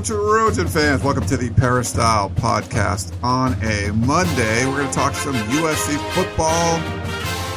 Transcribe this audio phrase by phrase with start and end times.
[0.00, 1.02] Trojan fans.
[1.02, 4.64] Welcome to the Peristyle podcast on a Monday.
[4.66, 6.78] We're going to talk some USC football.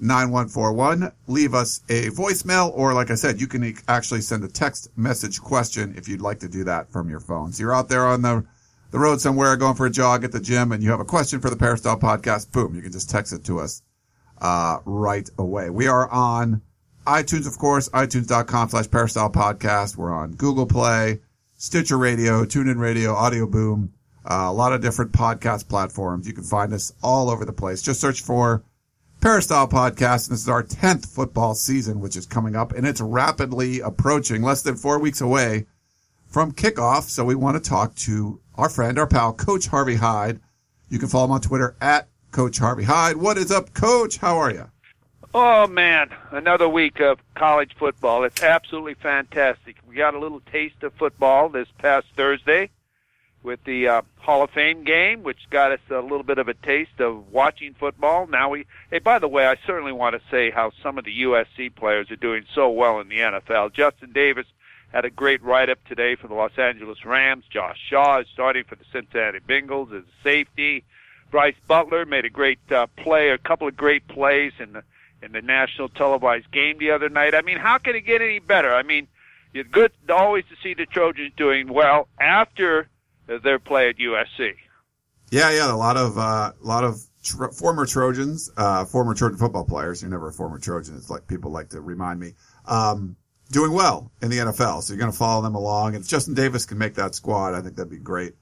[0.00, 1.12] 424-254-9141.
[1.26, 5.40] Leave us a voicemail, or like I said, you can actually send a text message
[5.40, 7.52] question if you'd like to do that from your phone.
[7.52, 8.44] So you're out there on the,
[8.90, 11.40] the road somewhere going for a jog at the gym and you have a question
[11.40, 13.82] for the Peristyle podcast, boom, you can just text it to us,
[14.40, 15.70] uh, right away.
[15.70, 16.62] We are on
[17.06, 19.96] iTunes, of course, itunes.com slash Peristyle podcast.
[19.96, 21.20] We're on Google Play,
[21.54, 23.92] Stitcher Radio, TuneIn Radio, Audio Boom,
[24.24, 26.26] uh, a lot of different podcast platforms.
[26.26, 27.82] You can find us all over the place.
[27.82, 28.62] Just search for
[29.20, 33.00] Peristyle Podcast, and this is our 10th football season, which is coming up, and it's
[33.00, 35.66] rapidly approaching, less than four weeks away
[36.28, 37.02] from kickoff.
[37.02, 40.40] So we want to talk to our friend, our pal, Coach Harvey Hyde.
[40.88, 43.16] You can follow him on Twitter at Coach Harvey Hyde.
[43.16, 44.18] What is up, Coach?
[44.18, 44.70] How are you?
[45.32, 48.24] Oh man, another week of college football.
[48.24, 49.76] It's absolutely fantastic.
[49.86, 52.70] We got a little taste of football this past Thursday
[53.42, 56.54] with the uh, Hall of Fame game, which got us a little bit of a
[56.54, 58.26] taste of watching football.
[58.26, 61.22] Now we, hey, by the way, I certainly want to say how some of the
[61.22, 63.72] USC players are doing so well in the NFL.
[63.72, 64.46] Justin Davis
[64.92, 67.44] had a great write-up today for the Los Angeles Rams.
[67.48, 70.84] Josh Shaw is starting for the Cincinnati Bengals as a safety.
[71.30, 74.82] Brice Butler made a great uh, play, a couple of great plays in the
[75.22, 77.34] in the national televised game the other night.
[77.34, 78.74] I mean, how can it get any better?
[78.74, 79.06] I mean,
[79.52, 82.88] it's good always to see the Trojans doing well after
[83.26, 84.52] their play at USC.
[85.30, 87.00] Yeah, yeah, a lot of uh, a lot of
[87.54, 90.02] former Trojans, uh, former Trojan football players.
[90.02, 90.96] You're never a former Trojan.
[90.96, 92.34] It's like people like to remind me.
[92.66, 93.16] Um,
[93.50, 95.94] doing well in the NFL, so you're going to follow them along.
[95.94, 98.34] And if Justin Davis can make that squad, I think that'd be great.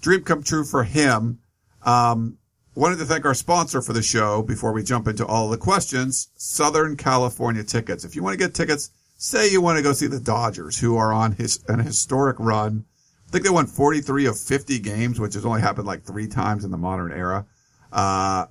[0.00, 1.40] Dream come true for him.
[1.82, 2.38] Um,
[2.74, 6.28] wanted to thank our sponsor for the show before we jump into all the questions.
[6.36, 8.04] Southern California tickets.
[8.04, 10.96] If you want to get tickets, say you want to go see the Dodgers, who
[10.96, 12.84] are on his an historic run.
[13.28, 16.64] I think they won 43 of 50 games, which has only happened like three times
[16.64, 17.44] in the modern era.
[17.92, 18.46] Uh,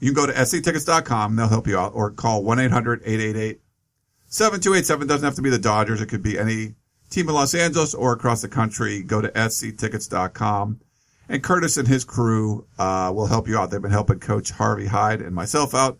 [0.00, 1.36] you can go to sctickets.com.
[1.36, 5.06] They'll help you out or call 1-800-888-7287.
[5.06, 6.00] Doesn't have to be the Dodgers.
[6.00, 6.76] It could be any
[7.10, 9.02] team in Los Angeles or across the country.
[9.02, 10.80] Go to sctickets.com.
[11.28, 13.70] And Curtis and his crew uh, will help you out.
[13.70, 15.98] They've been helping Coach Harvey Hyde and myself out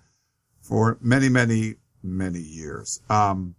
[0.63, 3.03] for many, many, many years.
[3.11, 3.57] Um,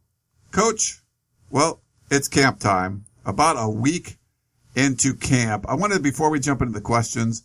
[0.51, 1.03] Coach,
[1.51, 1.79] well,
[2.09, 3.05] it's camp time.
[3.25, 4.17] About a week
[4.75, 7.43] into camp, I wanted before we jump into the questions,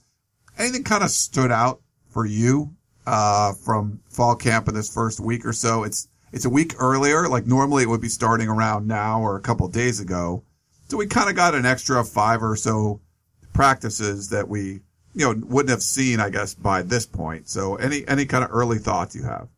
[0.59, 2.75] anything kind of stood out for you
[3.07, 5.85] uh, from fall camp in this first week or so?
[5.85, 7.29] It's it's a week earlier.
[7.29, 10.45] Like normally it would be starting around now or a couple days ago.
[10.89, 13.01] So we kind of got an extra five or so
[13.53, 14.81] practices that we,
[15.15, 17.49] you know, wouldn't have seen, I guess, by this point.
[17.49, 19.49] So any, any kind of early thoughts you have?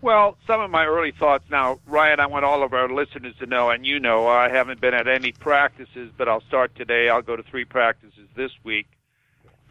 [0.00, 3.46] Well, some of my early thoughts now, Ryan, I want all of our listeners to
[3.46, 7.08] know, and you know, I haven't been at any practices, but I'll start today.
[7.08, 8.86] I'll go to three practices this week.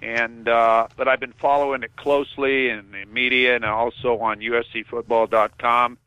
[0.01, 5.97] And, uh, but I've been following it closely in the media and also on USCfootball.com.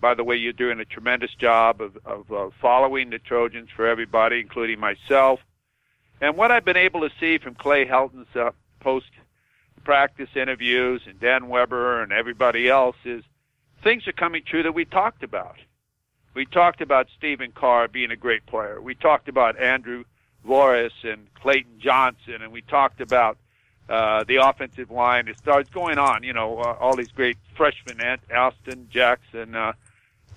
[0.00, 3.86] By the way, you're doing a tremendous job of, of uh, following the Trojans for
[3.86, 5.38] everybody, including myself.
[6.20, 8.50] And what I've been able to see from Clay Helton's uh,
[8.80, 9.06] post
[9.84, 13.22] practice interviews and Dan Weber and everybody else is
[13.82, 15.56] things are coming true that we talked about.
[16.34, 18.80] We talked about Stephen Carr being a great player.
[18.80, 20.04] We talked about Andrew
[20.46, 23.38] Vorhees and Clayton Johnston, and we talked about
[23.88, 25.28] uh, the offensive line.
[25.28, 28.00] It starts going on, you know, uh, all these great freshmen,
[28.34, 29.72] Austin Jackson, uh,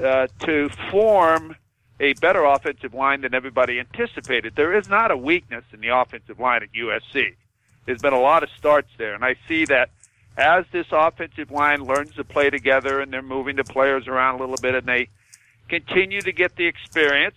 [0.03, 1.55] uh, to form
[1.99, 4.53] a better offensive line than everybody anticipated.
[4.55, 7.35] There is not a weakness in the offensive line at USC.
[7.85, 9.89] There's been a lot of starts there, and I see that
[10.37, 14.37] as this offensive line learns to play together and they're moving the players around a
[14.39, 15.07] little bit and they
[15.69, 17.35] continue to get the experience,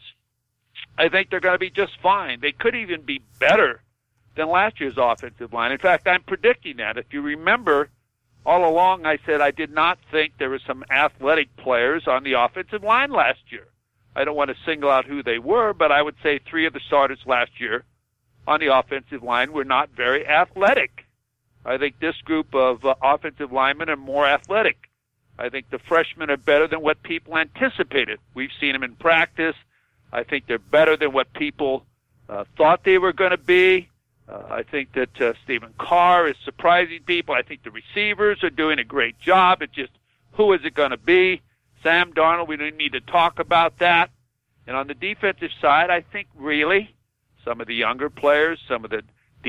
[0.96, 2.40] I think they're going to be just fine.
[2.40, 3.82] They could even be better
[4.36, 5.72] than last year's offensive line.
[5.72, 6.98] In fact, I'm predicting that.
[6.98, 7.90] If you remember,
[8.44, 12.32] all along I said I did not think there were some athletic players on the
[12.32, 13.68] offensive line last year.
[14.16, 16.72] I don't want to single out who they were, but I would say three of
[16.72, 17.84] the starters last year
[18.46, 21.04] on the offensive line were not very athletic.
[21.64, 24.88] I think this group of uh, offensive linemen are more athletic.
[25.38, 28.18] I think the freshmen are better than what people anticipated.
[28.34, 29.54] We've seen them in practice.
[30.12, 31.84] I think they're better than what people
[32.28, 33.88] uh, thought they were going to be.
[34.28, 37.34] Uh, I think that uh, Stephen Carr is surprising people.
[37.34, 39.62] I think the receivers are doing a great job.
[39.62, 39.92] It's just
[40.32, 41.40] who is it going to be?
[41.82, 44.10] Sam Darnold, we don't need to talk about that.
[44.66, 46.94] And on the defensive side, I think really
[47.44, 49.02] some of the younger players, some of the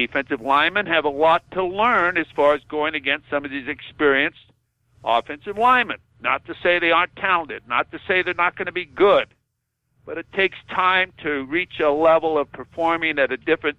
[0.07, 3.67] defensive linemen have a lot to learn as far as going against some of these
[3.67, 4.45] experienced
[5.03, 5.97] offensive linemen.
[6.21, 9.27] Not to say they aren't talented, not to say they're not going to be good,
[10.05, 13.77] but it takes time to reach a level of performing at a different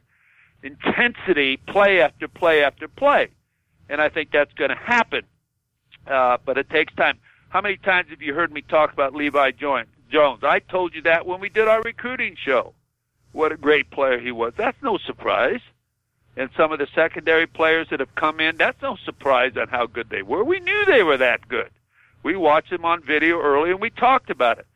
[0.62, 3.28] intensity, play after play after play.
[3.88, 5.24] And I think that's going to happen.
[6.06, 7.18] Uh, but it takes time.
[7.48, 9.88] How many times have you heard me talk about Levi Jones?
[10.42, 12.74] I told you that when we did our recruiting show.
[13.32, 14.54] What a great player he was.
[14.56, 15.60] That's no surprise.
[16.36, 19.86] And some of the secondary players that have come in, that's no surprise on how
[19.86, 20.44] good they were.
[20.44, 21.70] We knew they were that good.
[22.22, 24.66] We watched them on video early and we talked about it.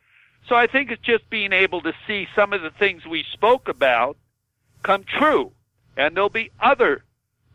[0.47, 3.67] So I think it's just being able to see some of the things we spoke
[3.67, 4.17] about
[4.83, 5.51] come true.
[5.97, 7.03] And there'll be other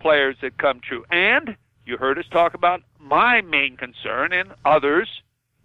[0.00, 1.05] players that come true.
[1.11, 5.08] And you heard us talk about my main concern and others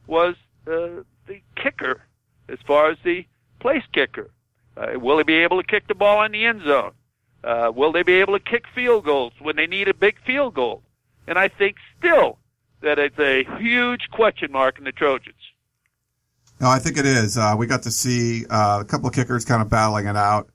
[0.08, 0.36] was
[0.68, 2.04] uh, the kicker
[2.50, 3.26] as far as the
[3.60, 4.30] place kicker.
[4.78, 6.92] Uh, will he be able to kick the ball in the end zone?
[7.46, 10.56] Uh, will they be able to kick field goals when they need a big field
[10.56, 10.82] goal?
[11.28, 12.40] And I think still
[12.82, 15.36] that it's a huge question mark in the Trojans.
[16.60, 17.38] No, I think it is.
[17.38, 20.50] Uh, we got to see uh, a couple of kickers kind of battling it out.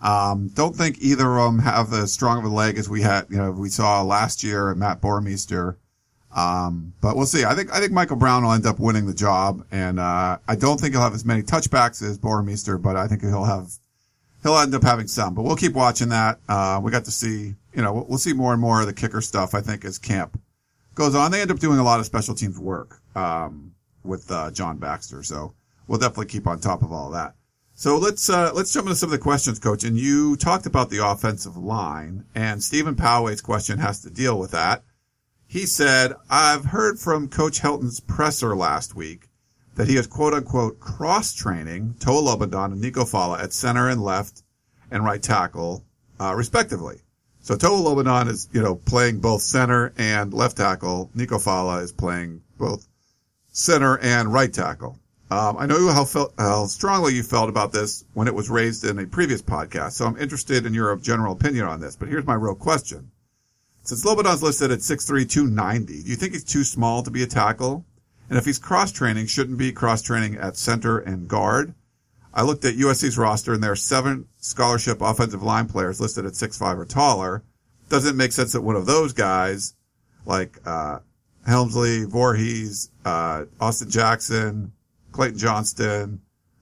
[0.00, 3.26] Um, don't think either of them have as strong of a leg as we had,
[3.30, 5.76] you know, we saw last year at Matt Boermeester.
[6.36, 7.44] Um, but we'll see.
[7.44, 9.64] I think, I think Michael Brown will end up winning the job.
[9.72, 13.22] And, uh, I don't think he'll have as many touchbacks as Boermeester, but I think
[13.22, 13.72] he'll have,
[14.48, 16.40] he'll end up having some, but we'll keep watching that.
[16.48, 19.20] Uh, we got to see, you know, we'll see more and more of the kicker
[19.20, 20.40] stuff, I think, as camp
[20.94, 21.30] goes on.
[21.30, 23.74] They end up doing a lot of special teams work, um,
[24.04, 25.22] with, uh, John Baxter.
[25.22, 25.54] So
[25.86, 27.34] we'll definitely keep on top of all of that.
[27.74, 29.84] So let's uh, let's jump into some of the questions, Coach.
[29.84, 34.50] And you talked about the offensive line, and Stephen Poway's question has to deal with
[34.50, 34.82] that.
[35.46, 39.27] He said, "I've heard from Coach Helton's presser last week
[39.78, 44.02] that he is quote unquote cross training Toa Lobendahn and Nico Falah at center and
[44.02, 44.42] left
[44.90, 45.84] and right tackle,
[46.20, 47.00] uh, respectively.
[47.40, 51.10] So Toa Lobendahn is you know playing both center and left tackle.
[51.14, 52.88] Nico Falah is playing both
[53.52, 54.98] center and right tackle."
[55.30, 58.82] Um, I know how, felt, how strongly you felt about this when it was raised
[58.84, 61.96] in a previous podcast, so I'm interested in your general opinion on this.
[61.96, 63.10] But here's my real question.
[63.82, 67.26] Since Lobendahn's listed at 6'3", 290, do you think he's too small to be a
[67.26, 67.84] tackle?
[68.28, 71.74] And if he's cross-training, shouldn't be cross-training at center and guard?
[72.34, 76.32] I looked at USC's roster and there are seven scholarship offensive line players listed at
[76.32, 77.42] 6'5 or taller.
[77.88, 79.74] Doesn't it make sense that one of those guys,
[80.26, 80.98] like, uh,
[81.46, 84.72] Hemsley, Vorhees, uh, Austin Jackson,
[85.12, 86.20] Clayton Johnston,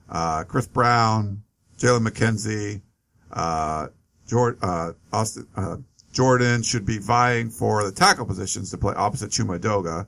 [0.08, 1.42] uh, Chris Brown,
[1.78, 2.82] Jalen McKenzie,
[3.32, 3.88] uh,
[4.28, 5.76] Jordan, uh, Austin, uh,
[6.12, 10.06] Jordan should be vying for the tackle positions to play opposite Chuma Edoga,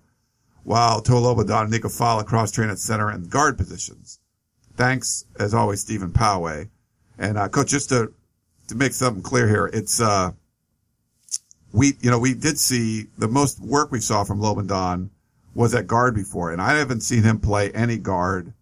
[0.68, 4.18] while Toa Lobendahn and Nico Falah cross train at center and guard positions.
[4.76, 6.68] Thanks, as always, Stephen Poway.
[7.16, 8.12] And, uh, coach, just to,
[8.68, 10.32] to make something clear here, it's, uh,
[11.72, 15.08] we, you know, we did see the most work we saw from Lobendahn
[15.54, 18.52] was at guard before, and I haven't seen him play any guard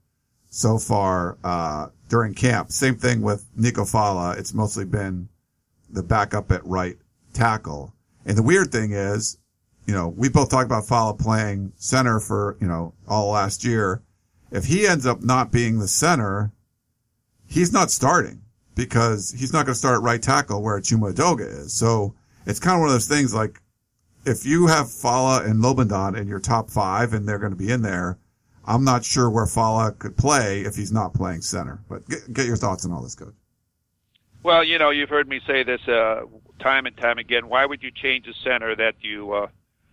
[0.48, 2.70] so far uh, during camp.
[2.70, 4.38] Same thing with Nico Falah.
[4.38, 5.28] It's mostly been
[5.90, 6.98] the backup at right
[7.32, 7.94] tackle.
[8.24, 9.38] And the weird thing is,
[9.86, 14.02] you know, we both talked about Falah playing center for, you know, all last year.
[14.50, 16.52] If he ends up not being the center,
[17.46, 18.42] he's not starting
[18.74, 21.72] because he's not going to start at right tackle where Chuma Doga is.
[21.72, 22.14] So
[22.46, 23.60] it's kind of one of those things like
[24.24, 27.70] if you have Falah and Lobendahn in your top five and they're going to be
[27.70, 28.18] in there,
[28.64, 31.80] I'm not sure where Falah could play if he's not playing center.
[31.88, 33.34] But get, get your thoughts on all this, coach.
[34.42, 36.22] Well, you know, you've heard me say this uh,
[36.58, 37.48] time and time again.
[37.48, 39.46] Why would you change a center that you uh,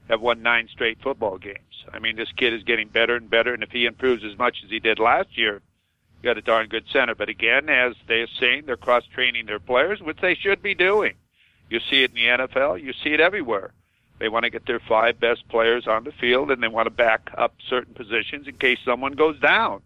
[0.10, 1.86] have won nine straight football games?
[1.92, 4.58] I mean, this kid is getting better and better, and if he improves as much
[4.64, 7.16] as he did last year, you got a darn good center.
[7.16, 11.14] But again, as they're saying, they're cross training their players, which they should be doing.
[11.70, 12.82] You see it in the NFL.
[12.82, 13.74] You see it everywhere.
[14.20, 16.92] They want to get their five best players on the field, and they want to
[16.92, 19.82] back up certain positions in case someone goes down.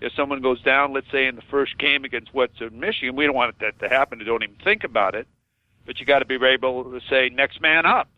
[0.00, 3.34] If someone goes down, let's say in the first game against Western Michigan, we don't
[3.34, 4.18] want that to happen.
[4.18, 5.28] We don't even think about it.
[5.86, 8.08] but you got to be able to say next man up,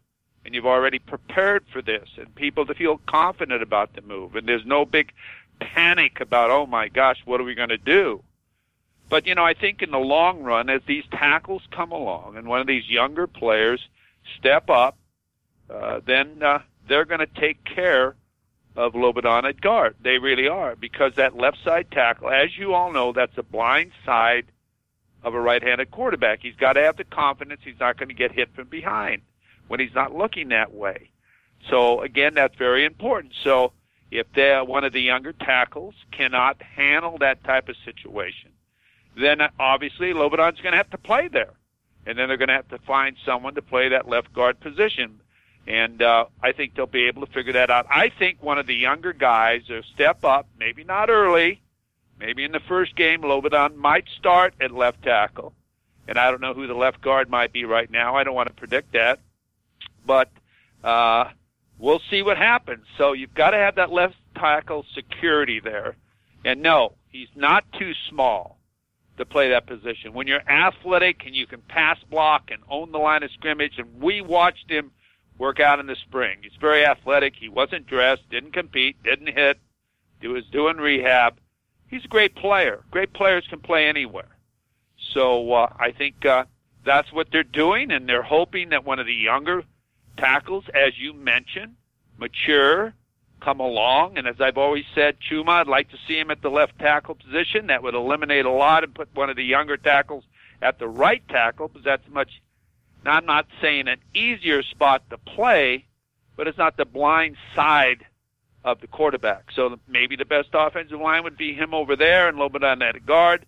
[0.45, 4.49] and you've already prepared for this, and people to feel confident about the move, and
[4.49, 5.13] there's no big
[5.61, 8.23] panic about oh my gosh, what are we going to do?
[9.09, 12.47] But you know, I think in the long run, as these tackles come along, and
[12.47, 13.81] one of these younger players
[14.39, 14.97] step up,
[15.71, 18.17] uh, then uh, they're going to take care
[18.75, 19.97] of Lobendahn at guard.
[20.03, 23.93] They really are because that left side tackle, as you all know, that's a blind
[24.05, 24.47] side
[25.23, 26.41] of a right-handed quarterback.
[26.43, 29.23] He's got to have the confidence he's not going to get hit from behind
[29.69, 31.11] when he's not looking that way.
[31.71, 33.35] So again, that's very important.
[33.43, 33.73] So
[34.11, 38.51] if they one of the younger tackles cannot handle that type of situation,
[39.17, 41.53] then obviously Lobendahn's going to have to play there,
[42.07, 45.21] and then they're going to have to find someone to play that left guard position.
[45.67, 47.87] And uh, I think they'll be able to figure that out.
[47.89, 51.63] I think one of the younger guys will step up, maybe not early,
[52.19, 55.55] maybe in the first game, Lobendahn might start at left tackle.
[56.09, 58.17] And I don't know who the left guard might be right now.
[58.17, 59.21] I don't want to predict that.
[60.05, 60.31] But
[60.83, 61.27] uh,
[61.79, 62.85] we'll see what happens.
[62.99, 65.97] So you've got to have that left tackle security there.
[66.45, 68.59] And no, he's not too small
[69.19, 70.13] to play that position.
[70.13, 74.01] When you're athletic and you can pass block and own the line of scrimmage, and
[74.01, 74.91] we watched him
[75.39, 76.39] work out in the spring.
[76.43, 77.35] He's very athletic.
[77.37, 79.59] He wasn't dressed, didn't compete, didn't hit.
[80.21, 81.39] He was doing rehab.
[81.89, 82.85] He's a great player.
[82.91, 84.37] Great players can play anywhere.
[85.13, 86.45] So uh, I think uh,
[86.85, 89.65] that's what they're doing, and they're hoping that one of the younger
[90.17, 91.77] tackles, as you mentioned,
[92.19, 92.95] mature,
[93.41, 94.19] come along.
[94.19, 97.15] And as I've always said, Chuma, I'd like to see him at the left tackle
[97.15, 97.69] position.
[97.69, 100.25] That would eliminate a lot and put one of the younger tackles
[100.61, 102.41] at the right tackle because that's much
[103.05, 105.87] now, I'm not saying an easier spot to play,
[106.37, 108.07] but it's not the blind side
[108.65, 109.51] of the quarterback.
[109.55, 113.45] So maybe the best offensive line would be him over there and Lobendahn at guard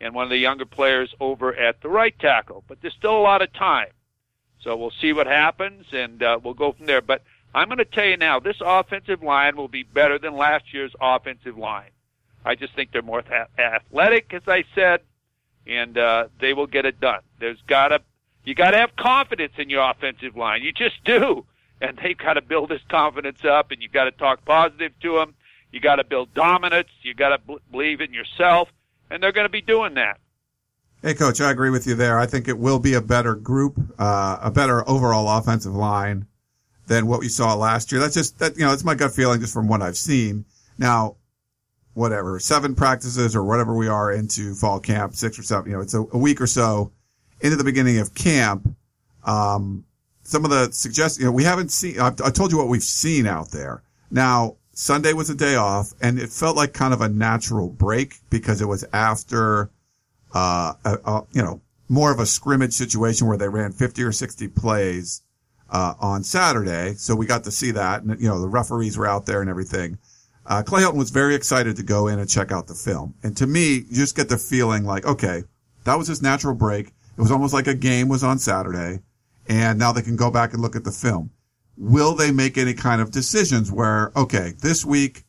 [0.00, 2.64] and one of the younger players over at the right tackle.
[2.68, 3.88] But there's still a lot of time.
[4.62, 7.00] So we'll see what happens and uh, we'll go from there.
[7.00, 7.22] But
[7.54, 10.92] I'm going to tell you now, this offensive line will be better than last year's
[11.00, 11.90] offensive line.
[12.44, 13.24] I just think they're more
[13.58, 15.00] athletic, as I said,
[15.66, 17.20] and uh, they will get it done.
[17.40, 18.00] There's got to
[18.44, 20.62] you got to have confidence in your offensive line.
[20.62, 21.44] You just do.
[21.82, 25.16] And they've got to build this confidence up, and you've got to talk positive to
[25.16, 25.34] them.
[25.70, 26.88] You got to build dominance.
[27.02, 28.70] You got to b- believe in yourself,
[29.10, 30.18] and they're going to be doing that.
[31.00, 32.18] Hey, coach, I agree with you there.
[32.18, 36.26] I think it will be a better group, uh, a better overall offensive line
[36.88, 38.00] than what we saw last year.
[38.00, 40.44] That's just that you know, it's my gut feeling just from what I've seen.
[40.76, 41.16] Now,
[41.94, 45.82] whatever, seven practices or whatever we are into fall camp, six or seven, you know,
[45.82, 46.90] it's a, a week or so
[47.40, 48.68] into the beginning of camp,
[49.22, 49.84] um,
[50.24, 52.82] some of the suggestions, you know, we haven't seen, I've, I told you what we've
[52.82, 53.84] seen out there.
[54.10, 58.16] Now, Sunday was a day off and it felt like kind of a natural break
[58.30, 59.70] because it was after,
[60.34, 64.12] uh, a, a, you know, more of a scrimmage situation where they ran 50 or
[64.12, 65.22] 60 plays,
[65.70, 66.94] uh, on Saturday.
[66.94, 69.50] So we got to see that and, you know, the referees were out there and
[69.50, 69.98] everything.
[70.46, 73.14] Uh, Clay Helton was very excited to go in and check out the film.
[73.22, 75.42] And to me, you just get the feeling like, okay,
[75.84, 76.88] that was his natural break.
[76.88, 79.00] It was almost like a game was on Saturday
[79.48, 81.30] and now they can go back and look at the film.
[81.76, 85.24] Will they make any kind of decisions where, okay, this week,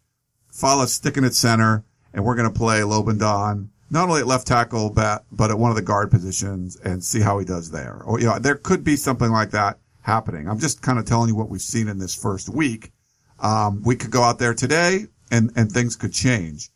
[0.51, 4.89] Falah's sticking at center and we're going to play Lobendahn not only at left tackle,
[4.89, 8.01] but, but at one of the guard positions and see how he does there.
[8.03, 10.47] Or, you know, there could be something like that happening.
[10.47, 12.91] I'm just kind of telling you what we've seen in this first week.
[13.39, 16.69] Um, we could go out there today and, and things could change.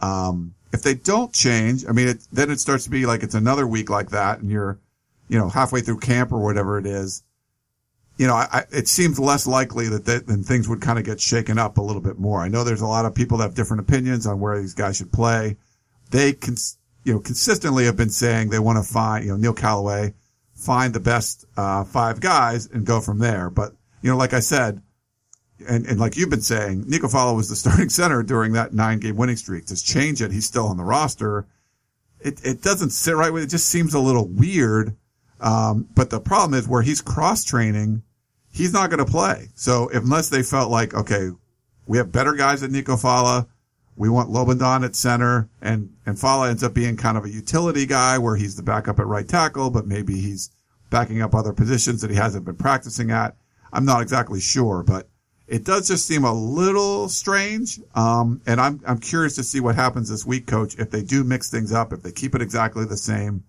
[0.00, 3.34] Um, if they don't change, I mean, it, then it starts to be like it's
[3.34, 4.78] another week like that and you're,
[5.28, 7.22] you know, halfway through camp or whatever it is.
[8.16, 11.58] You know, I, it seems less likely that then things would kind of get shaken
[11.58, 12.40] up a little bit more.
[12.40, 14.98] I know there's a lot of people that have different opinions on where these guys
[14.98, 15.56] should play.
[16.10, 16.56] They can,
[17.04, 20.14] you know, consistently have been saying they want to find, you know, Neil Callaway,
[20.54, 23.50] find the best, uh, five guys and go from there.
[23.50, 24.82] But, you know, like I said,
[25.68, 28.98] and, and like you've been saying, Nico Falah was the starting center during that nine
[29.00, 29.66] game winning streak.
[29.66, 30.32] Just change it.
[30.32, 31.46] He's still on the roster.
[32.20, 33.46] It, it doesn't sit right with it.
[33.48, 34.96] just seems a little weird.
[35.40, 38.02] Um, but the problem is where he's cross training,
[38.52, 39.48] he's not going to play.
[39.54, 41.30] So unless they felt like, okay,
[41.86, 43.46] we have better guys than Nico Falah.
[44.00, 47.84] We want Lobendahn at center and, and Falah ends up being kind of a utility
[47.84, 50.48] guy where he's the backup at right tackle, but maybe he's
[50.88, 53.36] backing up other positions that he hasn't been practicing at.
[53.74, 55.10] I'm not exactly sure, but
[55.46, 57.78] it does just seem a little strange.
[57.94, 61.22] Um, and I'm, I'm curious to see what happens this week, coach, if they do
[61.22, 63.44] mix things up, if they keep it exactly the same.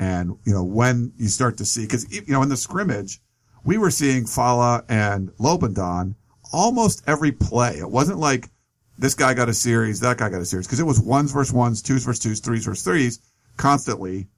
[0.00, 3.20] And, you know, when you start to see, cause, you know, in the scrimmage,
[3.62, 6.16] we were seeing Falah and Lobendahn
[6.52, 7.78] almost every play.
[7.78, 8.48] It wasn't like
[8.98, 11.52] this guy got a series, that guy got a series, cause it was ones versus
[11.52, 13.20] ones, twos versus twos, threes versus threes
[13.56, 14.28] constantly.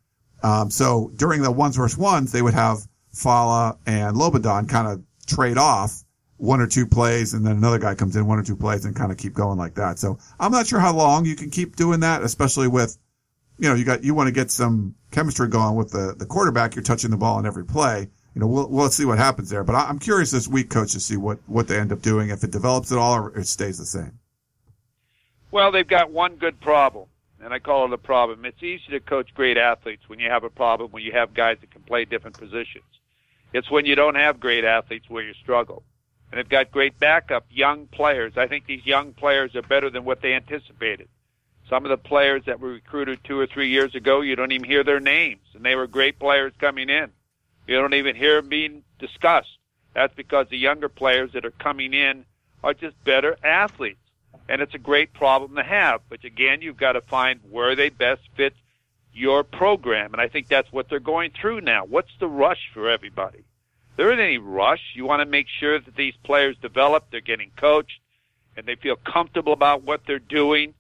[0.43, 2.79] Um, so during the ones versus ones, they would have
[3.15, 6.03] Falah and Lobendahn kind of trade off
[6.37, 8.95] one or two plays and then another guy comes in one or two plays and
[8.95, 9.99] kind of keep going like that.
[9.99, 12.99] So I'm not sure how long you can keep doing that, especially with,
[13.59, 16.75] you know, you got, you want to get some chemistry going with the, the quarterback.
[16.75, 18.09] You're touching the ball on every play.
[18.35, 20.93] You know, we'll, we'll see what happens there, but I, I'm curious this week, coach,
[20.93, 23.47] to see what, what they end up doing, if it develops at all or it
[23.47, 24.19] stays the same.
[25.51, 27.09] Well, they've got one good problem,
[27.41, 28.45] and I call it a problem.
[28.45, 31.59] It's easy to coach great athletes when you have a problem, when you have guys
[31.61, 32.85] that can play different positions.
[33.53, 35.83] It's when you don't have great athletes where you struggle.
[36.31, 38.37] And they've got great backup, young players.
[38.37, 41.09] I think these young players are better than what they anticipated.
[41.69, 44.69] Some of the players that were recruited two or three years ago, you don't even
[44.69, 47.11] hear their names, and they were great players coming in.
[47.67, 49.59] You don't even hear them being discussed.
[49.95, 52.25] That's because the younger players that are coming in
[52.63, 53.99] are just better athletes.
[54.49, 56.01] And it's a great problem to have.
[56.09, 58.55] But again, you've got to find where they best fit
[59.13, 60.13] your program.
[60.13, 61.85] And I think that's what they're going through now.
[61.85, 63.45] What's the rush for everybody?
[63.97, 64.93] There isn't any rush.
[64.95, 68.01] You want to make sure that these players develop, they're getting coached,
[68.57, 70.75] and they feel comfortable about what they're doing,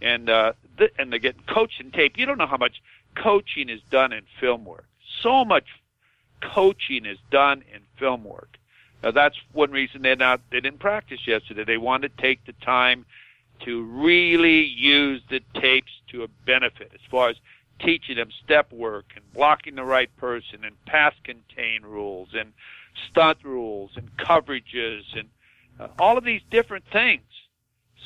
[0.00, 2.16] and uh, th- and they're getting coached in tape.
[2.16, 2.82] You don't know how much
[3.14, 4.86] coaching is done in film work.
[5.22, 5.66] So much
[6.40, 8.56] coaching is done in film work.
[9.02, 11.64] Now that's one reason they're not they didn't practice yesterday.
[11.64, 13.04] They want to take the time
[13.64, 17.36] to really use the tapes to a benefit as far as
[17.80, 22.52] teaching them step work and blocking the right person and pass contain rules and
[23.10, 25.28] stunt rules and coverages and
[25.80, 27.22] uh, all of these different things.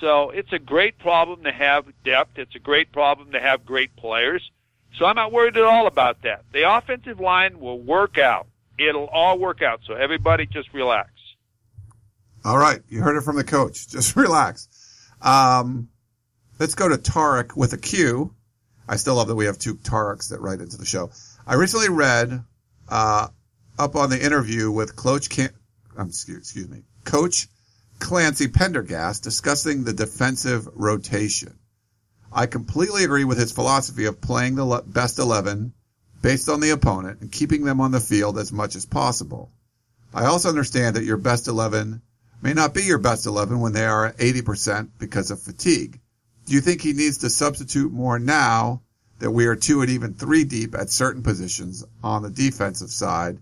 [0.01, 2.39] So it's a great problem to have depth.
[2.39, 4.51] It's a great problem to have great players.
[4.97, 6.45] So I'm not worried at all about that.
[6.53, 8.47] The offensive line will work out.
[8.79, 9.81] It'll all work out.
[9.87, 11.11] So everybody just relax.
[12.45, 12.81] All right.
[12.89, 13.89] You heard it from the coach.
[13.91, 14.69] Just relax.
[15.21, 15.89] Um,
[16.61, 18.35] let's go to Tariq with a Q.
[18.89, 21.11] I still love that we have two Tareks that write into the show.
[21.45, 22.45] I recently read
[22.89, 23.29] uh,
[23.79, 25.51] up on the interview with Coach Can-
[25.97, 27.49] um, excuse, excuse me, Coach
[27.99, 31.59] Clancy Pendergast discussing the defensive rotation.
[32.33, 35.73] I completely agree with his philosophy of playing the best 11
[36.27, 39.53] based on the opponent and keeping them on the field as much as possible.
[40.13, 42.03] I also understand that your best 11
[42.43, 46.01] may not be your best 11 when they are at 80% because of fatigue.
[46.45, 48.83] Do you think he needs to substitute more now
[49.21, 53.39] that we are two and even three deep at certain positions on the defensive side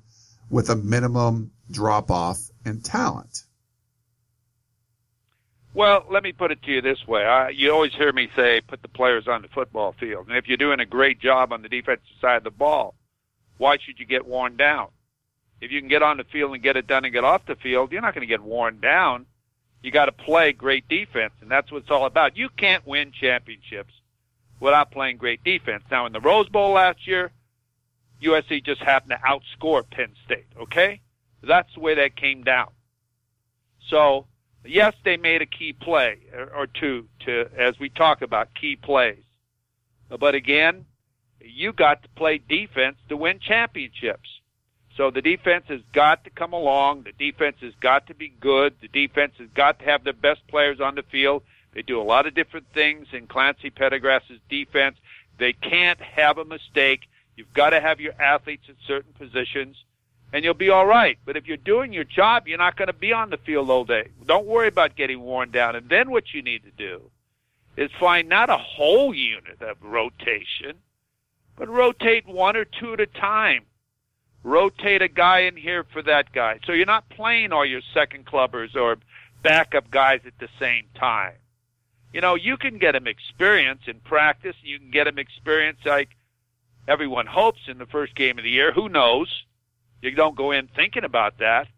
[0.50, 3.44] with a minimum drop off in talent?
[5.74, 7.24] Well, let me put it to you this way.
[7.24, 10.28] I, you always hear me say, put the players on the football field.
[10.28, 12.94] And if you're doing a great job on the defensive side of the ball,
[13.58, 14.88] why should you get worn down?
[15.60, 17.56] If you can get on the field and get it done and get off the
[17.56, 19.26] field, you're not going to get worn down.
[19.82, 22.36] You got to play great defense, and that's what it's all about.
[22.36, 23.92] You can't win championships
[24.60, 25.82] without playing great defense.
[25.90, 27.32] Now, in the Rose Bowl last year,
[28.22, 31.00] USC just happened to outscore Penn State, okay?
[31.42, 32.68] That's the way that came down.
[33.88, 34.26] So,
[34.64, 36.18] yes, they made a key play
[36.54, 39.22] or two to, as we talk about, key plays.
[40.08, 40.86] But again,
[41.40, 44.28] you got to play defense to win championships.
[44.96, 47.02] So the defense has got to come along.
[47.02, 48.74] The defense has got to be good.
[48.80, 51.42] The defense has got to have the best players on the field.
[51.72, 54.96] They do a lot of different things in Clancy Pendergast's defense.
[55.38, 57.08] They can't have a mistake.
[57.36, 59.76] You've got to have your athletes in certain positions
[60.34, 61.16] and you'll be all right.
[61.24, 63.84] But if you're doing your job, you're not going to be on the field all
[63.84, 64.08] day.
[64.26, 65.76] Don't worry about getting worn down.
[65.76, 67.02] And then what you need to do
[67.76, 70.74] is find not a whole unit of rotation,
[71.56, 73.62] but rotate one or two at a time.
[74.42, 76.58] Rotate a guy in here for that guy.
[76.66, 78.98] So you're not playing all your second clubbers or
[79.44, 81.34] backup guys at the same time.
[82.12, 84.56] You know, you can get them experience in practice.
[84.62, 86.08] You can get them experience like
[86.88, 88.72] everyone hopes in the first game of the year.
[88.72, 89.44] Who knows?
[90.04, 91.68] You don't go in thinking about that,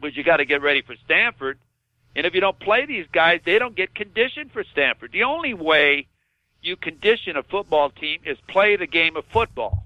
[0.00, 1.58] but you got to get ready for Stanford.
[2.14, 5.12] And if you don't play these guys, they don't get conditioned for Stanford.
[5.12, 6.06] The only way
[6.62, 9.84] you condition a football team is play the game of football.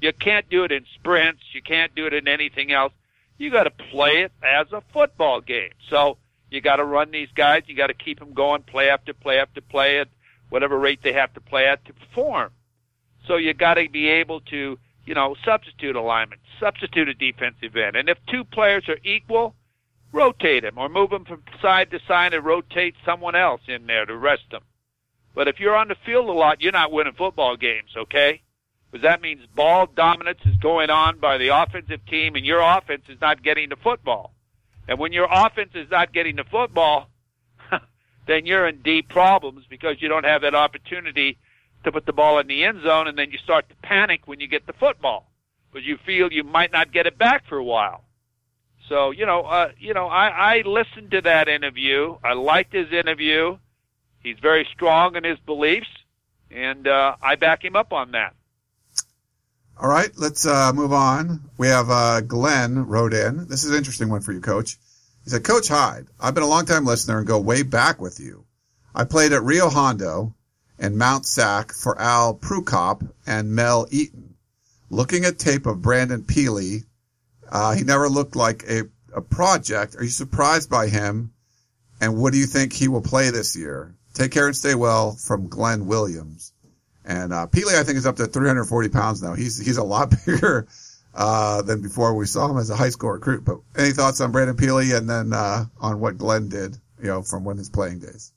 [0.00, 1.42] You can't do it in sprints.
[1.52, 2.92] You can't do it in anything else.
[3.38, 5.70] You got to play it as a football game.
[5.88, 6.18] So
[6.50, 7.62] you got to run these guys.
[7.66, 10.08] You got to keep them going, play after play after play at
[10.50, 12.50] whatever rate they have to play at to perform.
[13.26, 17.96] So you got to be able to you know, substitute alignment, substitute a defensive end.
[17.96, 19.54] And if two players are equal,
[20.12, 24.06] rotate them or move them from side to side and rotate someone else in there
[24.06, 24.62] to rest them.
[25.34, 28.40] But if you're on the field a lot, you're not winning football games, okay?
[28.90, 33.02] Because that means ball dominance is going on by the offensive team and your offense
[33.08, 34.32] is not getting the football.
[34.86, 37.08] And when your offense is not getting the football,
[38.26, 41.38] then you're in deep problems because you don't have that opportunity
[41.84, 44.40] to put the ball in the end zone, and then you start to panic when
[44.40, 45.30] you get the football,
[45.70, 48.04] because you feel you might not get it back for a while.
[48.88, 52.16] So you know, uh, you know, I, I listened to that interview.
[52.22, 53.58] I liked his interview.
[54.22, 55.88] He's very strong in his beliefs,
[56.50, 58.34] and uh, I back him up on that.
[59.76, 61.50] All right, let's uh, move on.
[61.58, 63.48] We have uh, Glenn wrote in.
[63.48, 64.78] This is an interesting one for you, Coach.
[65.24, 68.20] He said, Coach Hyde, I've been a long time listener and go way back with
[68.20, 68.44] you.
[68.94, 70.34] I played at Rio Hondo
[70.78, 74.34] and Mount Sac for Al Prukop and Mel Eaton.
[74.90, 76.84] Looking at tape of Brandon Pili,
[77.50, 78.82] uh, he never looked like a,
[79.14, 79.96] a project.
[79.96, 81.32] Are you surprised by him?
[82.00, 83.94] And what do you think he will play this year?
[84.12, 86.52] Take care and stay well from Glenn Williams.
[87.04, 89.34] And, uh, Pili, I think is up to 340 pounds now.
[89.34, 90.66] He's, he's a lot bigger,
[91.14, 93.44] uh, than before we saw him as a high school recruit.
[93.44, 97.22] But any thoughts on Brandon Pili and then, uh, on what Glenn did, you know,
[97.22, 98.33] from when his playing days?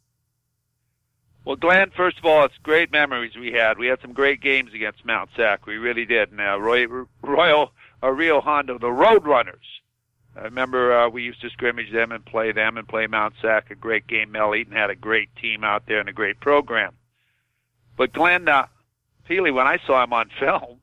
[1.47, 3.77] Well, Glenn, first of all, it's great memories we had.
[3.77, 5.65] We had some great games against Mount Sac.
[5.65, 6.33] We really did.
[6.33, 6.88] Now, Roy,
[7.21, 9.79] Royal or Rio Hondo, the Roadrunners.
[10.36, 13.71] I remember uh, we used to scrimmage them and play them and play Mount Sac.
[13.71, 14.33] A great game.
[14.33, 16.95] Mel Eaton had a great team out there and a great program.
[17.95, 18.65] But Glenn uh,
[19.29, 20.81] Pili, when I saw him on film,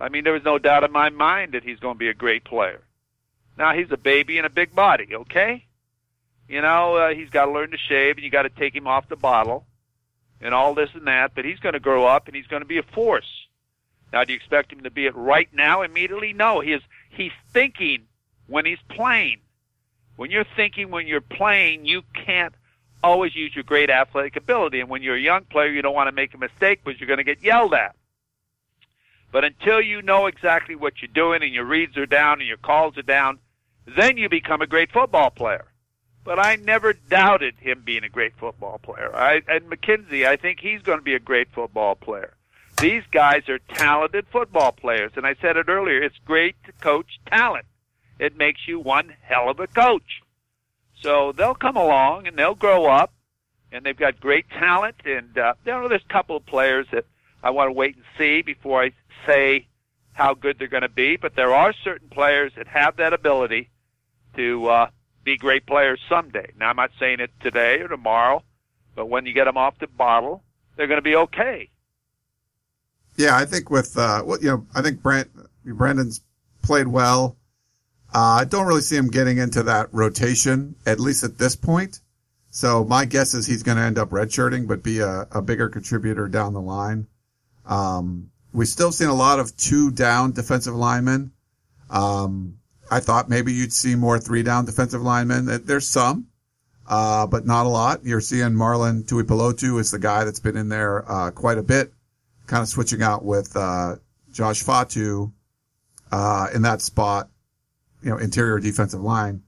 [0.00, 2.14] I mean, there was no doubt in my mind that he's going to be a
[2.14, 2.84] great player.
[3.58, 5.66] Now he's a baby and a big body, okay?
[6.48, 8.86] You know, uh, he's got to learn to shave, and you got to take him
[8.86, 9.66] off the bottle,
[10.40, 11.32] and all this and that.
[11.34, 13.46] But he's going to grow up, and he's going to be a force.
[14.12, 16.32] Now, do you expect him to be it right now, immediately?
[16.32, 16.82] No, he is.
[17.10, 18.06] He's thinking
[18.46, 19.40] when he's playing.
[20.16, 22.54] When you're thinking when you're playing, you can't
[23.02, 24.80] always use your great athletic ability.
[24.80, 27.06] And when you're a young player, you don't want to make a mistake because you're
[27.06, 27.94] going to get yelled at.
[29.32, 32.56] But until you know exactly what you're doing and your reads are down and your
[32.56, 33.38] calls are down,
[33.86, 35.69] then you become a great football player.
[36.24, 39.14] But I never doubted him being a great football player.
[39.14, 42.34] I, and McKenzie, I think he's going to be a great football player.
[42.80, 45.12] These guys are talented football players.
[45.16, 47.66] And I said it earlier, it's great to coach talent.
[48.18, 50.22] It makes you one hell of a coach.
[51.02, 53.12] So they'll come along and they'll grow up
[53.72, 54.96] and they've got great talent.
[55.04, 57.06] And, uh, you know, there's a couple of players that
[57.42, 58.92] I want to wait and see before I
[59.26, 59.66] say
[60.12, 61.16] how good they're going to be.
[61.16, 63.70] But there are certain players that have that ability
[64.36, 64.90] to, uh,
[65.24, 66.52] be great players someday.
[66.58, 68.42] Now I'm not saying it today or tomorrow,
[68.94, 70.42] but when you get them off the bottle,
[70.76, 71.68] they're going to be okay.
[73.16, 75.28] Yeah, I think with uh, what you know, I think Brent
[75.64, 76.22] Brandon's
[76.62, 77.36] played well.
[78.14, 82.00] Uh, I don't really see him getting into that rotation, at least at this point.
[82.50, 85.68] So my guess is he's going to end up redshirting, but be a, a bigger
[85.68, 87.06] contributor down the line.
[87.66, 91.30] Um, we still seen a lot of two down defensive linemen.
[91.88, 92.58] Um,
[92.90, 95.62] I thought maybe you'd see more three down defensive linemen.
[95.64, 96.26] There's some,
[96.88, 98.04] uh, but not a lot.
[98.04, 101.92] You're seeing Marlon Tuipulotu is the guy that's been in there, uh, quite a bit
[102.50, 103.94] kind of switching out with uh,
[104.32, 105.32] Josh Fatu
[106.10, 107.30] uh, in that spot,
[108.02, 109.42] you know, interior defensive line.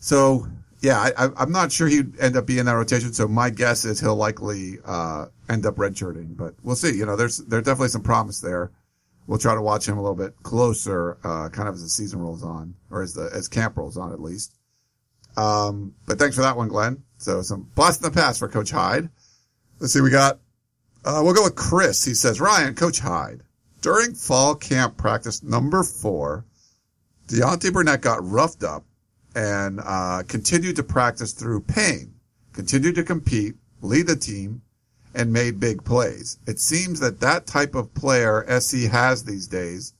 [0.00, 0.48] So
[0.80, 3.12] yeah, I, I'm not sure he'd end up being in that rotation.
[3.12, 6.96] So my guess is he'll likely uh, end up redshirting, but we'll see.
[6.96, 8.72] You know, there's there's definitely some promise there.
[9.26, 12.20] We'll try to watch him a little bit closer, uh, kind of as the season
[12.20, 14.54] rolls on, or as the as camp rolls on at least.
[15.36, 17.02] Um, but thanks for that one, Glenn.
[17.18, 19.08] So some blast in the past for Coach Hyde.
[19.80, 20.38] Let's see, we got
[21.04, 22.04] uh, we'll go with Chris.
[22.04, 23.42] He says, Ryan, Coach Hyde,
[23.80, 26.44] during fall camp practice number four,
[27.28, 28.84] Deontay Burnett got roughed up
[29.34, 32.14] and uh, continued to practice through pain,
[32.52, 34.62] continued to compete, lead the team,
[35.16, 36.38] and made big plays.
[36.46, 39.94] It seems that that type of player SC has these days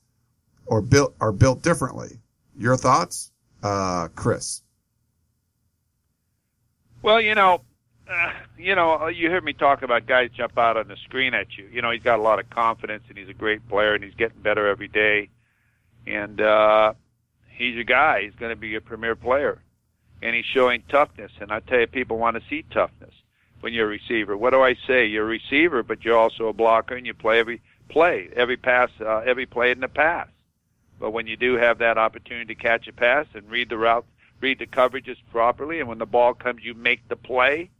[0.66, 2.20] or built are built differently.
[2.56, 4.62] Your thoughts, uh, Chris?
[7.02, 7.62] Well, you know,
[8.08, 11.32] uh, you know, uh, you hear me talk about guys jump out on the screen
[11.34, 11.66] at you.
[11.72, 14.14] You know, he's got a lot of confidence and he's a great player and he's
[14.14, 15.30] getting better every day.
[16.06, 16.92] And uh,
[17.48, 18.22] he's a guy.
[18.22, 19.60] He's going to be a premier player,
[20.22, 21.32] and he's showing toughness.
[21.40, 23.12] And I tell you, people want to see toughness
[23.60, 24.36] when you're a receiver.
[24.36, 25.06] What do I say?
[25.06, 28.90] You're a receiver, but you're also a blocker, and you play every play, every pass,
[29.00, 30.28] uh, every play in the pass.
[30.98, 34.06] But when you do have that opportunity to catch a pass and read the route,
[34.40, 37.70] read the coverages properly, and when the ball comes, you make the play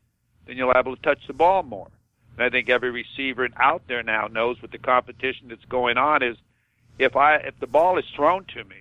[0.47, 1.89] then you'll be able to touch the ball more.
[2.37, 6.23] And I think every receiver out there now knows what the competition that's going on
[6.23, 6.37] is
[6.99, 8.77] if I if the ball is thrown to me,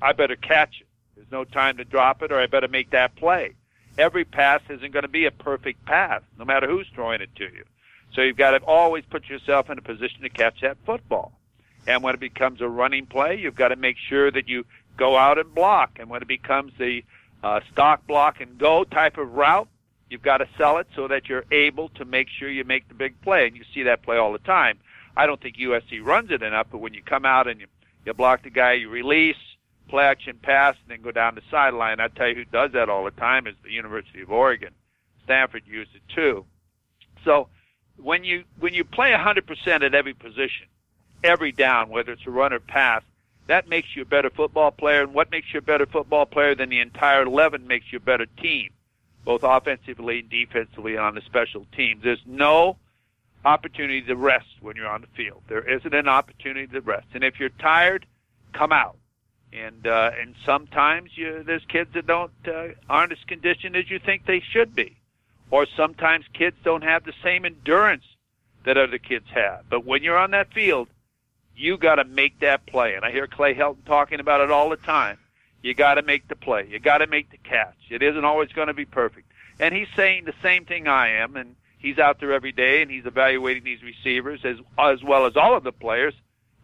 [0.00, 0.86] I better catch it.
[1.14, 3.54] There's no time to drop it or I better make that play.
[3.98, 7.44] Every pass isn't going to be a perfect pass, no matter who's throwing it to
[7.44, 7.64] you.
[8.12, 11.32] So you've got to always put yourself in a position to catch that football.
[11.86, 14.64] And when it becomes a running play, you've got to make sure that you
[14.96, 15.98] go out and block.
[15.98, 17.04] And when it becomes the
[17.42, 19.68] uh, stock block and go type of route,
[20.08, 22.94] You've got to sell it so that you're able to make sure you make the
[22.94, 24.78] big play, and you see that play all the time.
[25.16, 27.66] I don't think USC runs it enough, but when you come out and you
[28.04, 29.36] you block the guy, you release,
[29.88, 32.00] play action pass, and then go down the sideline.
[32.00, 34.70] I tell you who does that all the time is the University of Oregon.
[35.24, 36.44] Stanford used it too.
[37.24, 37.48] So
[37.96, 40.66] when you when you play 100% at every position,
[41.24, 43.02] every down, whether it's a run or pass,
[43.46, 45.02] that makes you a better football player.
[45.02, 48.00] And what makes you a better football player than the entire 11 makes you a
[48.00, 48.70] better team,
[49.24, 52.02] both offensively and defensively on the special teams.
[52.02, 52.76] There's no
[53.44, 55.42] opportunity to rest when you're on the field.
[55.48, 57.06] There isn't an opportunity to rest.
[57.14, 58.06] And if you're tired,
[58.52, 58.96] come out.
[59.52, 63.98] And uh, and sometimes you, there's kids that don't uh, aren't as conditioned as you
[63.98, 64.96] think they should be,
[65.50, 68.04] or sometimes kids don't have the same endurance
[68.64, 69.64] that other kids have.
[69.70, 70.88] But when you're on that field,
[71.56, 72.94] you got to make that play.
[72.94, 75.18] And I hear Clay Helton talking about it all the time.
[75.62, 76.66] You got to make the play.
[76.68, 77.76] You got to make the catch.
[77.88, 79.30] It isn't always going to be perfect.
[79.58, 81.36] And he's saying the same thing I am.
[81.36, 85.36] And he's out there every day and he's evaluating these receivers as as well as
[85.36, 86.14] all of the players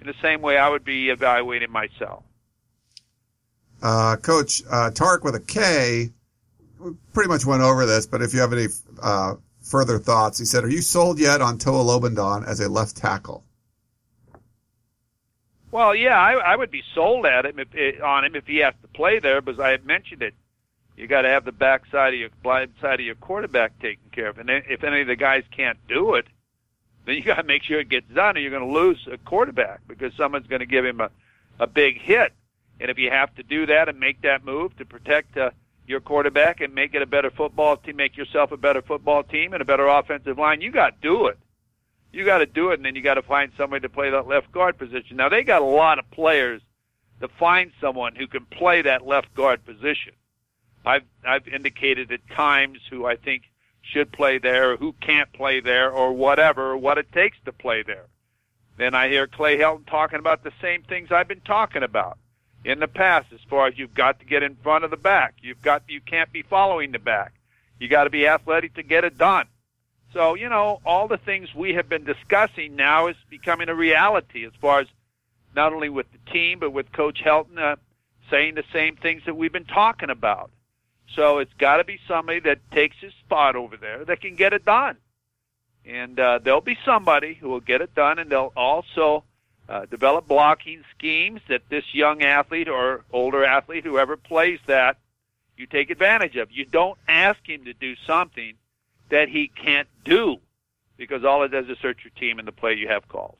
[0.00, 2.24] in the same way I would be evaluating myself.
[3.82, 6.10] Uh, Coach uh, Tark with a K,
[6.78, 8.66] we pretty much went over this, but if you have any
[9.02, 12.96] uh, further thoughts, he said, "Are you sold yet on Toa Lobendahn as a left
[12.96, 13.44] tackle?"
[15.70, 18.74] Well, yeah, I, I would be sold at him if, on him if he has
[18.82, 20.34] to play there, because I had mentioned it.
[20.96, 24.10] You got to have the back side of your blind side of your quarterback taken
[24.12, 26.26] care of, and if any of the guys can't do it,
[27.06, 29.16] then you got to make sure it gets done, or you're going to lose a
[29.16, 31.10] quarterback because someone's going to give him a
[31.58, 32.32] a big hit.
[32.80, 35.50] And if you have to do that and make that move to protect uh,
[35.86, 39.52] your quarterback and make it a better football team, make yourself a better football team
[39.52, 41.38] and a better offensive line, you got to do it
[42.12, 44.28] you got to do it, and then you got to find somebody to play that
[44.28, 45.16] left guard position.
[45.16, 46.60] Now they got a lot of players
[47.20, 50.12] to find someone who can play that left guard position.
[50.84, 53.44] I've I've indicated at times who I think
[53.80, 58.06] should play there, who can't play there, or whatever, what it takes to play there.
[58.76, 62.18] Then I hear Clay Helton talking about the same things I've been talking about
[62.64, 65.34] in the past, as far as you've got to get in front of the back,
[65.42, 67.32] you've got you can't be following the back,
[67.78, 69.46] you got to be athletic to get it done.
[70.12, 74.44] So, you know, all the things we have been discussing now is becoming a reality
[74.44, 74.86] as far as
[75.54, 77.76] not only with the team, but with Coach Helton uh,
[78.30, 80.50] saying the same things that we've been talking about.
[81.14, 84.52] So it's got to be somebody that takes his spot over there that can get
[84.52, 84.96] it done.
[85.84, 89.24] And uh, there'll be somebody who will get it done, and they'll also
[89.68, 94.98] uh, develop blocking schemes that this young athlete or older athlete, whoever plays that,
[95.56, 96.50] you take advantage of.
[96.50, 98.54] You don't ask him to do something
[99.10, 100.38] that he can't do
[100.96, 103.36] because all it does is hurt your team and the play you have called.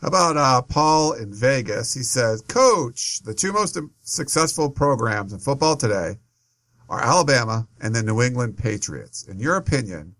[0.00, 1.94] How about uh, Paul in Vegas?
[1.94, 6.18] He says, Coach, the two most successful programs in football today
[6.88, 9.26] are Alabama and the New England Patriots.
[9.26, 10.14] In your opinion,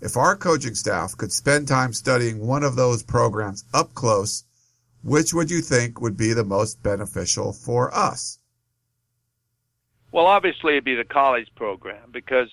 [0.00, 4.44] if our coaching staff could spend time studying one of those programs up close,
[5.02, 8.38] which would you think would be the most beneficial for us?
[10.12, 12.50] Well, obviously it'd be the college program because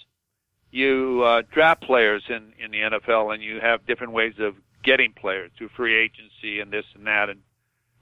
[0.71, 5.13] you uh, draft players in in the NFL, and you have different ways of getting
[5.13, 7.41] players through free agency and this and that, and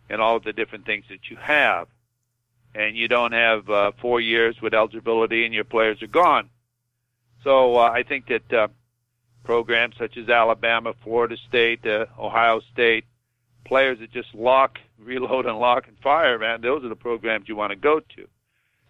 [0.10, 1.88] and all of the different things that you have.
[2.76, 6.50] And you don't have uh, four years with eligibility, and your players are gone.
[7.44, 8.68] So uh, I think that uh,
[9.44, 13.06] programs such as Alabama, Florida State, uh, Ohio State,
[13.68, 17.56] players that just lock, reload, and lock and fire, man, those are the programs you
[17.56, 18.28] want to go to.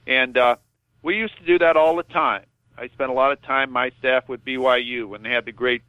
[0.06, 0.56] And uh,
[1.02, 2.46] we used to do that all the time
[2.78, 5.82] I spent a lot of time my staff with BYU when they had the great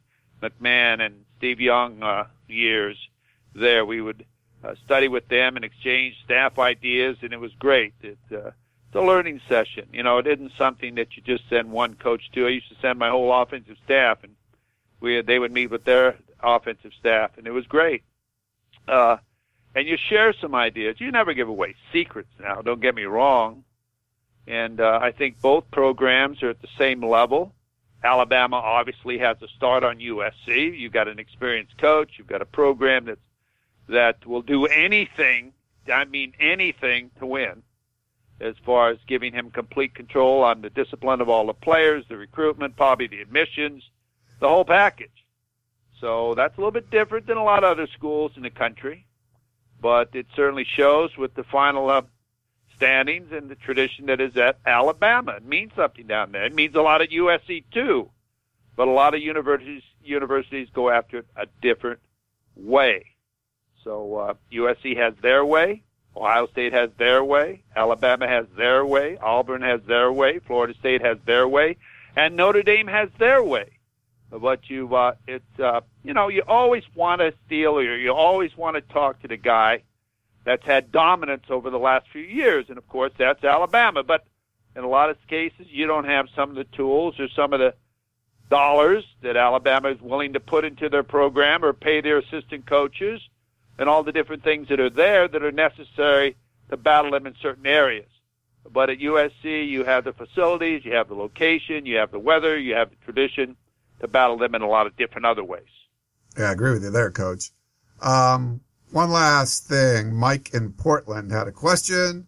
[0.42, 2.96] McMahon and Steve Young uh, years
[3.55, 3.85] there.
[3.85, 4.24] We would
[4.64, 7.92] uh, study with them and exchange staff ideas, and it was great.
[8.01, 8.53] It, uh,
[8.87, 9.88] it's a learning session.
[9.92, 12.46] You know, it isn't something that you just send one coach to.
[12.46, 14.35] I used to send my whole offensive staff, and
[15.01, 18.03] we they would meet with their offensive staff, and it was great.
[18.88, 19.18] Uh,
[19.74, 20.96] and you share some ideas.
[20.98, 22.62] You never give away secrets now.
[22.62, 23.64] Don't get me wrong.
[24.46, 27.55] And uh, I think both programs are at the same level.
[28.03, 30.79] Alabama obviously has a start on USC.
[30.79, 32.12] You've got an experienced coach.
[32.16, 33.18] You've got a program that
[33.88, 35.53] that will do anything.
[35.92, 37.62] I mean anything to win,
[38.40, 42.16] as far as giving him complete control on the discipline of all the players, the
[42.16, 43.83] recruitment, probably the admissions,
[44.40, 45.17] the whole package.
[46.01, 49.07] So that's a little bit different than a lot of other schools in the country,
[49.81, 52.03] but it certainly shows with the final uh,
[52.77, 55.33] standings and the tradition that is at Alabama.
[55.33, 56.45] It means something down there.
[56.45, 58.11] It means a lot at USC too,
[58.77, 62.01] but a lot of universities universities go after it a different
[62.57, 63.05] way.
[63.85, 65.83] So uh, USC has their way.
[66.17, 67.63] Ohio State has their way.
[67.77, 69.19] Alabama has their way.
[69.21, 70.39] Auburn has their way.
[70.41, 71.77] Florida State has their way.
[72.17, 73.78] and Notre Dame has their way.
[74.31, 78.57] But you, uh, it's uh, you know, you always want to steal, or you always
[78.57, 79.83] want to talk to the guy
[80.45, 84.03] that's had dominance over the last few years, and of course that's Alabama.
[84.03, 84.25] But
[84.77, 87.61] in a lot of cases, you don't have some of the tools or some of
[87.61, 87.75] the
[88.51, 93.21] dollars that Alabama is willing to put into their program or pay their assistant coaches
[93.79, 96.37] and all the different things that are there that are necessary
[96.71, 98.09] to battle them in certain areas.
[98.71, 102.59] But at USC, you have the facilities, you have the location, you have the weather,
[102.59, 103.57] you have the tradition
[104.01, 105.67] to battle them in a lot of different other ways.
[106.37, 107.51] Yeah, I agree with you there, Coach.
[108.01, 110.15] Um, one last thing.
[110.15, 112.27] Mike in Portland had a question.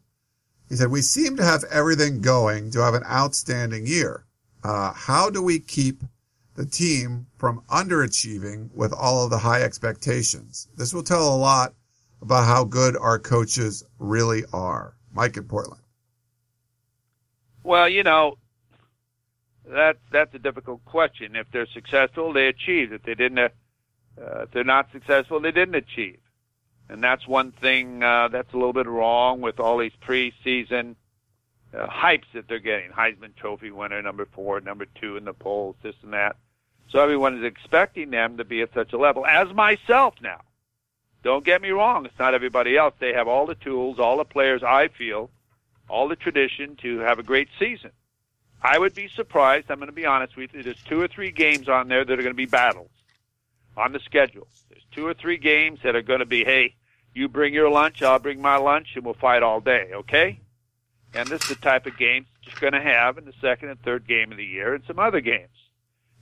[0.69, 4.25] He said, we seem to have everything going to have an outstanding year.
[4.63, 6.03] Uh, how do we keep
[6.55, 10.69] the team from underachieving with all of the high expectations?
[10.77, 11.75] This will tell a lot
[12.23, 14.97] about how good our coaches really are.
[15.13, 15.83] Mike in Portland.
[17.65, 18.37] Well, you know,
[19.73, 21.37] that's that's a difficult question.
[21.37, 22.93] If they're successful, they achieve.
[22.93, 23.51] If they didn't, uh,
[24.17, 26.19] if they're not successful, they didn't achieve.
[26.89, 30.97] And that's one thing uh, that's a little bit wrong with all these preseason
[31.73, 32.91] uh, hypes that they're getting.
[32.91, 36.37] Heisman Trophy winner, number four, number two in the polls, this and that.
[36.91, 40.41] So everyone is expecting them to be at such a level, as myself now.
[41.23, 42.95] Don't get me wrong, it's not everybody else.
[42.99, 45.31] They have all the tools, all the players, I feel,
[45.89, 47.91] all the tradition to have a great season.
[48.63, 51.31] I would be surprised, I'm going to be honest with you, there's two or three
[51.31, 52.91] games on there that are going to be battles
[53.77, 54.47] on the schedule.
[54.69, 56.75] There's two or three games that are going to be, hey,
[57.15, 60.41] you bring your lunch, I'll bring my lunch, and we'll fight all day, okay?
[61.15, 63.83] And this is the type of games you're going to have in the second and
[63.83, 65.49] third game of the year and some other games.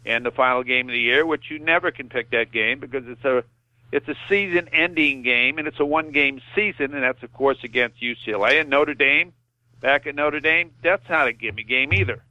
[0.04, 3.06] And the final game of the year, which you never can pick that game because
[3.06, 3.44] it's a
[3.90, 7.58] it's a season ending game and it's a one game season and that's of course
[7.64, 9.32] against UCLA and Notre Dame.
[9.80, 12.22] Back at Notre Dame, that's not a gimme game either.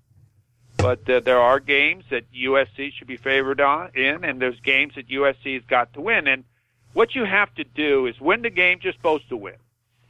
[0.78, 4.94] But uh, there are games that USC should be favored on in, and there's games
[4.96, 6.28] that USC has got to win.
[6.28, 6.44] And
[6.94, 9.56] what you have to do is win the games you're supposed to win.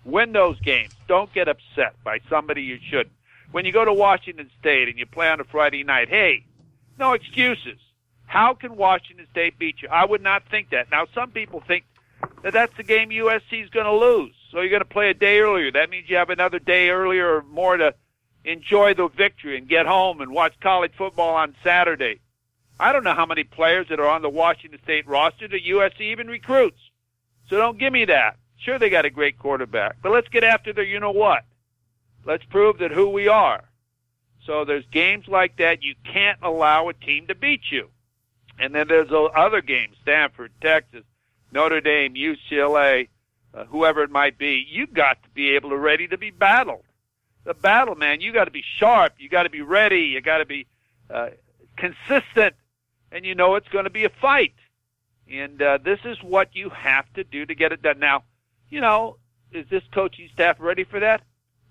[0.03, 0.93] Win those games.
[1.08, 3.15] Don't get upset by somebody you shouldn't.
[3.51, 6.45] When you go to Washington State and you play on a Friday night, hey,
[6.99, 7.80] no excuses.
[8.25, 9.88] How can Washington State beat you?
[9.89, 10.91] I would not think that.
[10.91, 11.86] Now, some people think
[12.43, 14.34] that that's the game USC is going to lose.
[14.51, 15.71] So you're going to play a day earlier.
[15.71, 17.93] That means you have another day earlier or more to
[18.47, 22.19] enjoy the victory and get home and watch college football on Saturday.
[22.79, 25.99] I don't know how many players that are on the Washington State roster that USC
[25.99, 26.79] even recruits.
[27.49, 28.38] So don't give me that.
[28.57, 31.43] Sure, they got a great quarterback, but let's get after the you know what.
[32.25, 33.63] Let's prove that who we are.
[34.45, 37.89] So there's games like that you can't allow a team to beat you.
[38.60, 41.03] And then there's other games, Stanford, Texas,
[41.51, 43.10] Notre Dame, UCLA,
[43.53, 44.65] uh, whoever it might be.
[44.67, 46.83] You've got to be able to ready to be battled
[47.47, 48.19] the battle, man.
[48.19, 49.13] You got to be sharp.
[49.17, 50.01] You got to be ready.
[50.01, 50.67] You got to be
[51.10, 51.29] uh,
[51.77, 52.55] consistent,
[53.10, 54.53] and you know it's going to be a fight.
[55.31, 57.99] And uh, this is what you have to do to get it done.
[57.99, 58.23] Now,
[58.69, 59.17] you know,
[59.53, 61.21] is this coaching staff ready for that?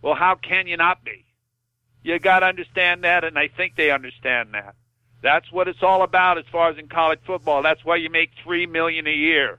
[0.01, 1.27] Well, how can you not be?
[2.03, 4.77] You got to understand that, and I think they understand that.
[5.23, 7.63] That's what it's all about as far as in college football.
[7.63, 9.59] That's why you make three million a year.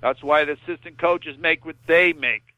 [0.00, 2.51] That's why the assistant coaches make what they make.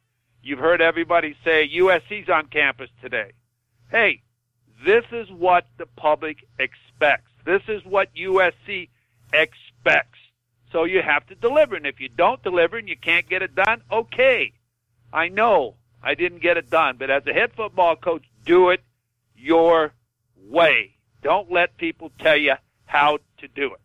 [0.45, 3.33] You've heard everybody say USC's on campus today.
[3.91, 4.21] Hey,
[4.85, 7.31] this is what the public expects.
[7.47, 8.91] This is what USC
[9.33, 10.19] expects.
[10.71, 11.77] So you have to deliver.
[11.77, 14.53] And if you don't deliver and you can't get it done, okay.
[15.15, 18.83] I know I didn't get it done, but as a head football coach, do it
[19.35, 19.95] your
[20.37, 20.97] way.
[21.23, 23.81] Don't let people tell you how to do it.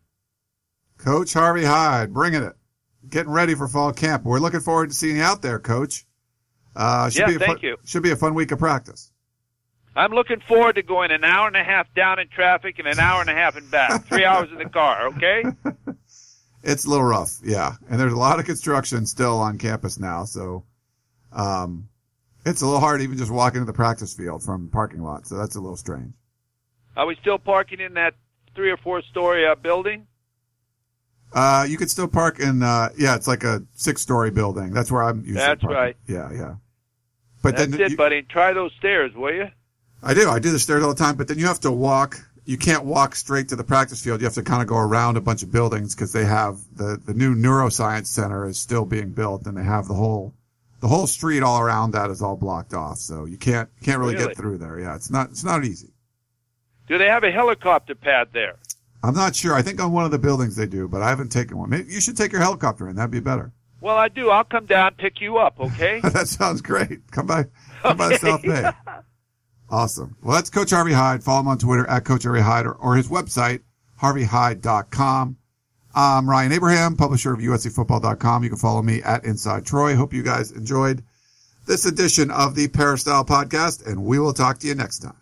[0.98, 2.54] Coach Harvey Hyde, bringing it.
[3.08, 4.24] Getting ready for fall camp.
[4.24, 6.04] We're looking forward to seeing you out there, Coach.
[6.80, 7.76] Uh, should yeah, be a thank fun, you.
[7.84, 9.12] Should be a fun week of practice.
[9.94, 12.98] I'm looking forward to going an hour and a half down in traffic and an
[12.98, 14.06] hour and a half in back.
[14.06, 15.44] Three hours in the car, okay?
[16.62, 17.74] It's a little rough, yeah.
[17.90, 20.64] And there's a lot of construction still on campus now, so
[21.32, 21.90] um,
[22.46, 25.26] it's a little hard even just walking to the practice field from parking lot.
[25.26, 26.14] So that's a little strange.
[26.96, 28.14] Are we still parking in that
[28.54, 30.06] three or four story uh, building?
[31.34, 34.72] Uh, you could still park in, uh, yeah, it's like a six story building.
[34.72, 35.76] That's where I'm usually That's parking.
[35.76, 35.96] right.
[36.06, 36.54] Yeah, yeah.
[37.42, 38.22] But That's then it, you- buddy.
[38.22, 39.48] Try those stairs, will you?
[40.02, 40.28] I do.
[40.28, 42.18] I do the stairs all the time, but then you have to walk.
[42.46, 44.20] You can't walk straight to the practice field.
[44.20, 47.00] You have to kind of go around a bunch of buildings because they have the,
[47.04, 50.34] the new neuroscience center is still being built and they have the whole,
[50.80, 52.96] the whole street all around that is all blocked off.
[52.98, 54.28] So you can't, can't really, Really?
[54.28, 54.80] get through there.
[54.80, 54.96] Yeah.
[54.96, 55.90] It's not, it's not easy.
[56.88, 58.56] Do they have a helicopter pad there?
[59.04, 59.54] I'm not sure.
[59.54, 61.70] I think on one of the buildings they do, but I haven't taken one.
[61.70, 62.96] Maybe you should take your helicopter in.
[62.96, 63.52] That'd be better.
[63.80, 64.30] Well, I do.
[64.30, 66.00] I'll come down, pick you up, okay?
[66.04, 67.10] that sounds great.
[67.10, 67.46] Come by,
[67.82, 68.70] come by South Bay.
[69.72, 70.16] Awesome.
[70.20, 71.22] Well, that's Coach Harvey Hyde.
[71.22, 73.60] Follow him on Twitter at Coach Harvey Hyde or, or his website,
[74.02, 75.36] harveyhyde.com.
[75.94, 78.42] I'm Ryan Abraham, publisher of USCFootball.com.
[78.42, 79.94] You can follow me at Inside Troy.
[79.94, 81.04] Hope you guys enjoyed
[81.66, 85.16] this edition of the Peristyle Podcast, and we will talk to you next time.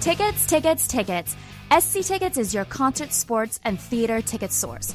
[0.00, 1.36] Tickets, tickets, tickets.
[1.78, 4.94] SC Tickets is your concert, sports, and theater ticket source.